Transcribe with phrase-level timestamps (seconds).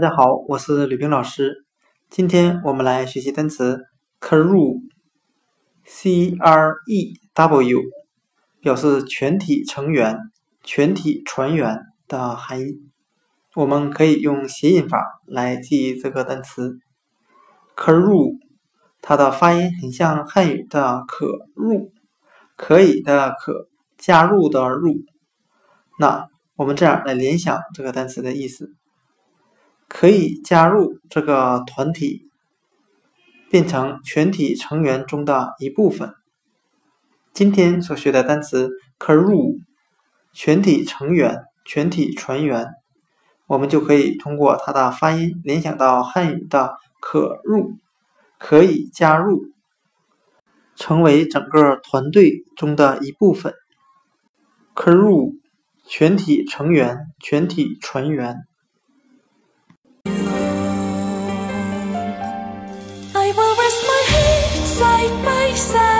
[0.00, 1.66] 大家好，我是吕冰老师。
[2.08, 3.84] 今天我们来学习单词
[4.18, 4.78] crew，c
[6.40, 7.82] r e w，
[8.62, 10.16] 表示全体成员、
[10.64, 12.80] 全体船员的含义。
[13.54, 16.78] 我们可以用谐音法来记忆这个单词
[17.76, 18.38] crew，
[19.02, 21.92] 它的发音很像汉语的可入，
[22.56, 24.94] 可以的可，加入的入。
[25.98, 26.26] 那
[26.56, 28.74] 我们这样来联想这个单词的意思。
[29.90, 32.30] 可以加入这个团体，
[33.50, 36.14] 变成全体成员中的一部分。
[37.34, 39.58] 今天所学的单词 crew，
[40.32, 42.68] 全体成员、全体船员，
[43.48, 47.72] 我们就可以通过它的发音联想到汉语的可入，
[48.38, 49.42] 可以加入，
[50.76, 53.54] 成为整个团队中的一部分。
[54.76, 55.34] crew，
[55.84, 58.36] 全体成员、全体船员。
[65.60, 65.99] said